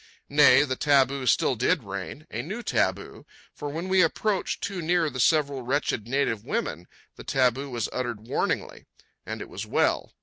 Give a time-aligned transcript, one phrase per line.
[0.29, 5.11] Nay, the taboo still did reign, a new taboo, for when we approached too near
[5.11, 8.87] the several wretched native women, the taboo was uttered warningly.
[9.27, 10.11] And it was well.